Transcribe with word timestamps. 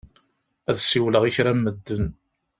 Ad 0.69 0.77
siwleɣ 0.79 1.23
i 1.29 1.31
kra 1.35 1.51
n 1.53 1.57
medden. 1.61 2.05